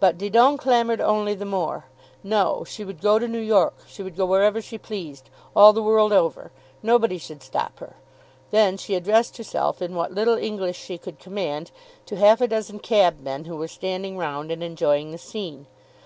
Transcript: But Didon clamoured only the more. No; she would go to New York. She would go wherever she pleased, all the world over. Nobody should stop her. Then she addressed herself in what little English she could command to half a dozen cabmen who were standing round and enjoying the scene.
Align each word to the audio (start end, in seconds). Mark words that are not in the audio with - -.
But 0.00 0.18
Didon 0.18 0.58
clamoured 0.58 1.00
only 1.00 1.32
the 1.34 1.46
more. 1.46 1.86
No; 2.22 2.62
she 2.62 2.84
would 2.84 3.00
go 3.00 3.18
to 3.18 3.26
New 3.26 3.40
York. 3.40 3.72
She 3.88 4.02
would 4.02 4.16
go 4.16 4.26
wherever 4.26 4.60
she 4.60 4.76
pleased, 4.76 5.30
all 5.56 5.72
the 5.72 5.82
world 5.82 6.12
over. 6.12 6.52
Nobody 6.82 7.16
should 7.16 7.42
stop 7.42 7.78
her. 7.78 7.96
Then 8.50 8.76
she 8.76 8.94
addressed 8.94 9.38
herself 9.38 9.80
in 9.80 9.94
what 9.94 10.12
little 10.12 10.36
English 10.36 10.78
she 10.78 10.98
could 10.98 11.18
command 11.18 11.70
to 12.04 12.16
half 12.16 12.42
a 12.42 12.48
dozen 12.48 12.80
cabmen 12.80 13.46
who 13.46 13.56
were 13.56 13.66
standing 13.66 14.18
round 14.18 14.50
and 14.50 14.62
enjoying 14.62 15.10
the 15.10 15.16
scene. 15.16 15.64